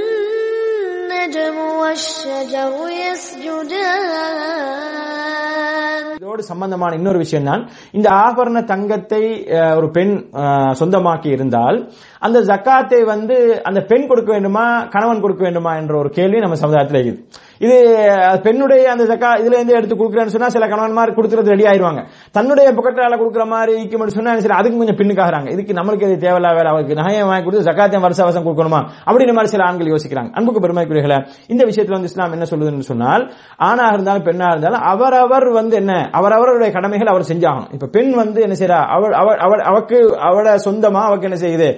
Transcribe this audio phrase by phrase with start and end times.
[0.00, 4.40] والنجم والشجر يسجدان
[6.35, 7.61] இதோடு சம்பந்தமான இன்னொரு விஷயம் தான்
[7.97, 9.23] இந்த ஆபரண தங்கத்தை
[9.79, 10.13] ஒரு பெண்
[10.79, 11.77] சொந்தமாக்கி இருந்தால்
[12.25, 13.35] அந்த ஜக்காத்தை வந்து
[13.69, 17.21] அந்த பெண் கொடுக்க வேண்டுமா கணவன் கொடுக்க வேண்டுமா என்ற ஒரு கேள்வி நம்ம சமுதாயத்தில் இருக்குது.
[17.65, 17.75] இது
[18.45, 22.01] பெண்ணுடைய அந்த ஜக்கா இதுல இருந்து எடுத்து கொடுக்குறேன்னு சொன்னா சில கணவன்மார் கொடுக்கறது ரெடி ஆயிருவாங்க.
[22.37, 25.47] தன்னுடைய புகட்டால கொடுக்குற மாதிரி ஈக்குமெண்ட் சொன்னா சரி அதுக்கு கொஞ்சம் பின்னுக்காகிறாங்க.
[25.55, 28.81] இதுக்கு நம்மளுக்கு இது தேவையில்லா வேலை அவருக்கு நகையை வாங்கி கொடுத்து ஜக்காத்தையும் வருஷ வருஷம் கொடுக்கணுமா?
[29.07, 30.31] அப்படின்ற மாதிரி சில ஆண்கள் யோசிக்கிறாங்க.
[30.39, 31.19] அன்புக்கு பெருமைக்குரியர்களை
[31.53, 33.25] இந்த விஷயத்துல வந்து இஸ்லாம் என்ன சொல்லுதுன்னு சொன்னால்
[33.69, 35.93] ஆணாக இருந்தாலும் பெண்ணாக இருந்தாலும் அவரவர் வந்து என்ன
[36.37, 37.69] அவரவருடைய கடமைகள் அவர் செஞ்சாகணும்.
[37.75, 39.97] இப்ப பெண் வந்து என்ன செய்யறா அவள் அவள் அவள் அவக்கு
[40.29, 41.69] அவளை சொந்தமா அவக்கு என்ன செய்யுது?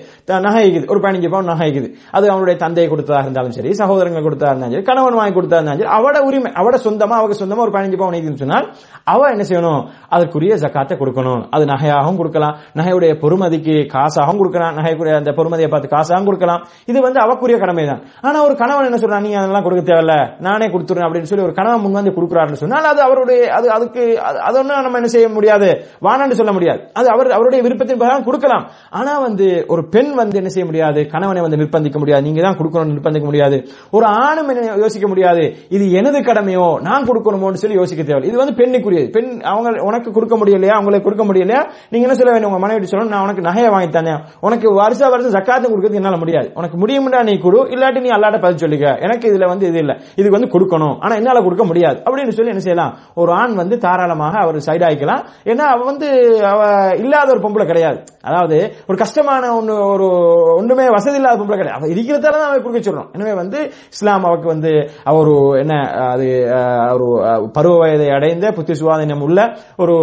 [0.48, 0.86] நகைக்குது.
[0.94, 1.88] ஒரு பதினஞ்சு பவுன் நகைக்குது.
[2.17, 5.94] அது அவனுடைய தந்தையை கொடுத்ததாக இருந்தாலும் சரி சகோதரங்கள் கொடுத்தா இருந்தாலும் சரி கணவன் வாங்கி கொடுத்தா இருந்தாலும் சரி
[5.98, 8.67] அவட உரிமை அவட சொந்தமா அவக்கு சொந்தமா ஒரு பதினஞ்சு பவுன் இருக்குன்னு சொன்னால்
[9.14, 9.81] அவ என்ன செய்யணும்?
[10.16, 11.42] அதற்குரிய ஜக்காத்தை கொடுக்கணும்.
[11.56, 12.56] அது நகையாகவும் கொடுக்கலாம்.
[12.80, 14.73] நகையுடைய பொறுமதிக்கு காசாகவும் கொடுக்கலாம்.
[14.80, 16.61] நகைக்குரிய அந்த பொறுமதியை பார்த்து காசாகவும் கொடுக்கலாம்.
[16.92, 19.26] இது வந்து அவக்குரிய கடமை தான் ஆனா ஒரு கணவன் என்ன சொல்றான்?
[19.28, 20.16] நீ அதெல்லாம் கொடுக்க தேவையில்ல.
[20.48, 24.04] நானே கொடுத்துறேன் அப்படின்னு சொல்லி ஒரு கணவன் முன் வந்து கொடுக்குறாருன்னு சொன்னால் அது அவருடைய அது அதுக்கு
[24.38, 25.86] அது- அது நம்ம என்ன செய்ய முடியாது?
[26.02, 26.90] வானான்னு சொல்ல முடியாது.
[26.94, 28.70] அது அவர் அவருடைய விருப்பத்தின் பிரகாரம் கொடுக்கலாம்.
[28.90, 31.08] ஆனா வந்து ஒரு பெண் வந்து என்ன செய்ய முடியாது?
[31.08, 32.24] கணவனை வந்து நிர்பந்திக்க முடியாது.
[32.24, 33.68] நீங்க தான் கொடுக்கணும்னு நிர்பந்திக்க முடியாது.
[33.92, 35.56] ஒரு ஆணும் என்ன யோசிக்க முடியாது?
[35.70, 36.82] இது எனது கடமையோ?
[36.82, 39.12] நான் கொடுக்கணுமோன்னு சொல்லி யோசிக்க தேவை இது வந்து பெண்ணுக்குரியது.
[39.12, 40.70] பெண் அவங்க உனக்கு கொடுக்க முடியலையா?
[40.70, 41.70] அவங்களுக்கு கொடுக்க முடியலையா?
[41.90, 43.08] நீங்க என்ன சொல்ல வேணும் உங்க மனைவி சொல்லணும்.
[43.08, 46.52] நான் உனக்கு நகையை வாங்கி தந்தேன் உனக்கு வருஷ வருஷம் ஜக்காத்து கொடுக்கறது என்னால முடியாது.
[46.54, 47.64] உனக்கு முடியும்டா நீ கொடு.
[47.64, 49.98] இல்லாட்டி நீ அல்லாட்ட பதில் சொல்லிக்க எனக்கு இதுல வந்து இது இல்ல.
[50.16, 50.98] இதுக்கு வந்து கொடுக்கணும்.
[51.00, 52.02] ஆனா என்னால கொடுக்க முடியாது.
[52.06, 52.98] அப்படின்னு சொல்லி என்ன செய்யலாம்?
[53.16, 53.78] ஒரு ஆண் வந்து
[54.27, 56.08] காரணமாக அவர் சைடாய்க்கலாம் ஏன்னா அவ வந்து
[56.52, 56.61] அவ
[57.04, 57.99] இல்லாத ஒரு பொம்பளை கிடையாது.
[58.27, 58.58] அதாவது
[58.89, 60.08] ஒரு கஷ்டமான ஒண்ணு ஒரு
[60.60, 61.77] ஒண்ணுமே வசதி இல்லாத பொம்பளை கிடையாது.
[61.80, 63.10] அவ இருக்கிறதால தான் அவன் குறுக்க சொல்றோம்.
[63.17, 63.60] எனவே வந்து
[63.95, 64.71] இஸ்லாம் அவருக்கு வந்து
[65.11, 65.73] அவரு என்ன
[66.14, 66.27] அது
[66.95, 67.08] ஒரு
[67.58, 69.39] பருவ வயதை அடைந்த புத்தி சுவாதீனம் உள்ள
[69.83, 69.95] ஒரு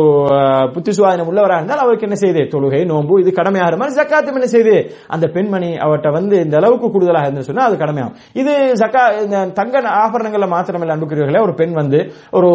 [0.76, 2.42] புத்தி சுவாதீனம் உள்ளவராக இருந்தால் அவருக்கு என்ன செய்து?
[2.54, 4.74] தொழுகை நோன்பு இது கடமையாகிற மாதிரி ஜக்காத்தும் என்ன செய்து?
[5.14, 8.16] அந்த பெண்மணி அவட்ட வந்து இந்த அளவுக்கு கூடுதலாக இருந்து சொன்னா அது கடமையாகும்.
[8.40, 8.52] இது
[8.82, 9.72] ஜக்கா இந்த தங்க
[10.04, 11.44] ஆபரணங்களில் மாத்திரமில்லை அன்புக்குரியவர்களே.
[11.46, 11.98] ஒரு பெண் வந்து
[12.38, 12.50] ஒரு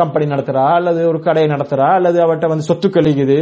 [0.00, 1.88] கம்பெனி நடத்துறா அல்லது ஒரு கடையை நடத்துறா?
[1.98, 3.36] அல்லது அவட்ட வந்து சொத்து கழிக்குது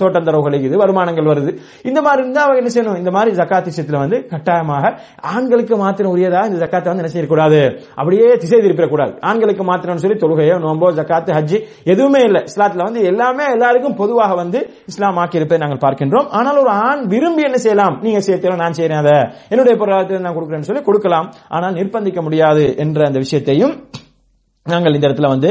[0.00, 1.52] தோட்டந்தரவு கழிக்குது வருமானங்கள் வருது.
[1.90, 2.98] இந்த மாதிரி இருந்தா அவங்க என்ன செய்யணும்?
[3.02, 4.92] இந்த மாதிரி ஜக்காத் விஷயத்துல வந்து கட்டாயமாக
[5.34, 6.42] ஆண்களுக்கு மாத்திரம் உரியதா?
[6.50, 7.60] இந்த ஜக்காத்தை வந்து என்ன செய்யக்கூடாது?
[7.94, 9.14] அப்படியே திசை திருப்பிடக்கூடாது.
[9.30, 11.60] ஆண்களுக்கு மாத்திரம்னு சொல்லி தொழுகையோ நோம்போ ஜக்காத்து ஹஜ்ஜி
[11.94, 12.42] எதுவுமே இல்லை.
[12.50, 14.60] இஸ்லாத்துல வந்து எல்லாமே எல்லாருக்கும் பொதுவாக வந்து
[14.92, 16.28] இஸ்லாம் ஆக்கி இருப்பதை நாங்கள் பார்க்கின்றோம்.
[16.38, 17.96] ஆனால் ஒரு ஆண் விரும்பி என்ன செய்யலாம்?
[18.04, 19.16] நீங்க சேர்த்தலாம் நான் செய்யறேன் அதை.
[19.48, 21.28] என்னுடைய பொருளாதாரத்தை நான் கொடுக்குறேன்னு சொல்லி கொடுக்கலாம்.
[21.48, 23.74] ஆனால் நிர்பந்திக்க முடியாது என்ற அந்த விஷயத்தையும்
[24.66, 25.48] நாங்கள் இந்த இடத்துல வந்து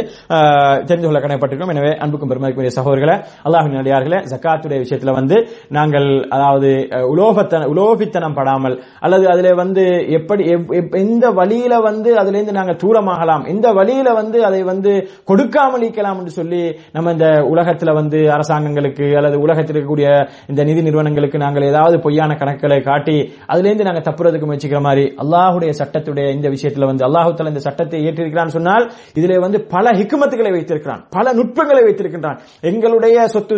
[0.88, 3.16] தெரிந்து கொள்ள கடமைப்பட்டிருக்கோம் எனவே அன்புக்கும் பெருமதிக்குரிய சகோதரர்களை
[3.48, 5.38] அல்லாஹின் அடியார்களே ஜக்காத்துடைய விஷயத்துல வந்து
[5.78, 6.06] நாங்கள்
[6.36, 6.70] அதாவது
[7.10, 9.84] உலோகத்தன உலோபித்தனம் படாமல் அல்லது அதுல வந்து
[10.18, 14.94] எப்படி எப்- எப்- எந்த வழியில வந்து அதுல இருந்து நாங்கள் தூரமாகலாம் எந்த வழியில வந்து அதை வந்து
[15.28, 16.62] கொடுக்காமல் ஈக்கலாம் என்று சொல்லி
[16.96, 20.08] நம்ம இந்த உலகத்துல வந்து அரசாங்கங்களுக்கு அல்லது உலகத்தில் இருக்கக்கூடிய
[20.50, 23.18] இந்த நிதி நிறுவனங்களுக்கு நாங்கள் ஏதாவது பொய்யான கணக்குகளை காட்டி
[23.52, 28.58] அதுல இருந்து நாங்கள் தப்புறதுக்கு முயற்சிக்கிற மாதிரி அல்லாஹுடைய சட்டத்துடைய இந்த விஷயத்துல வந்து அல்லாஹு இந்த சட்டத்தை ஏற்றிருக்கிறான்னு
[28.58, 31.02] சொன்னால் இதிலே வந்து பல ஹிக்குமத்துகளை வைத்திருக்கிறான்.
[31.18, 32.38] பல நுட்பங்களை வைத்திருக்கின்றான்.
[32.72, 33.56] எங்களுடைய சொத்து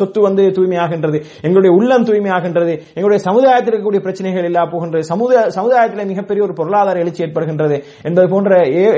[0.00, 1.18] சொத்து வந்து தூய்மையாகின்றது.
[1.46, 2.74] எங்களுடைய உள்ளம் தூய்மையாகின்றது.
[2.96, 5.04] எங்களுடைய சமுதாயத்தில் இருக்கக்கூடிய பிரச்சனைகள் இல்லா போகின்றது.
[5.12, 7.76] சமுதாய சமுதாயத்தில் மிகப்பெரிய ஒரு பொருளாதார எழுச்சி ஏற்படுகின்றது
[8.08, 8.52] என்பது போன்ற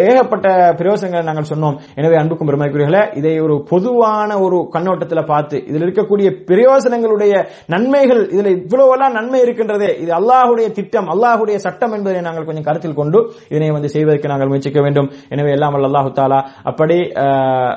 [0.09, 1.77] ஏகப்பட்ட பிரயோசனங்களை நாங்கள் சொன்னோம்.
[2.01, 7.35] எனவே அன்புக்கும் பெருமைக்குரியர்களே இதை ஒரு பொதுவான ஒரு கண்ணோட்டத்தில் பார்த்து இதில் இருக்கக்கூடிய பிரயோசனங்களுடைய
[7.75, 13.19] நன்மைகள் இதில் இவ்வளவெல்லாம் நன்மை இருக்கின்றதே இது அல்லாஹுடைய திட்டம் அல்லாஹுடைய சட்டம் என்பதை நாங்கள் கொஞ்சம் கருத்தில் கொண்டு
[13.53, 15.09] இதனை வந்து செய்வதற்கு நாங்கள் முயற்சிக்க வேண்டும்.
[15.35, 16.39] எனவே எல்லாம் அல்லாஹு தாலா
[16.71, 16.99] அப்படி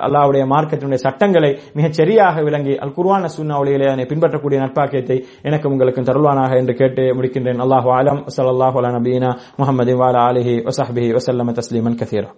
[0.07, 3.59] அல்லாவுடைய மார்க்கத்தினுடைய சட்டங்களை மிகச் சரியாக விளங்கி அல் குர்வான சுன்னா
[3.91, 5.17] அதனை பின்பற்றக்கூடிய நட்பாக்கியத்தை
[5.49, 7.63] எனக்கும் உங்களுக்கும் தருள்வானாக என்று கேட்டு முடிக்கின்றேன்.
[7.67, 9.31] அல்லாஹு ஆலம் ஸல்லல்லாஹு அலா நபீனா
[9.61, 12.31] முகமது வாலா அலிஹி வஸஹ்பிஹி வசல்லம் தஸ்லீமன் கசீரா.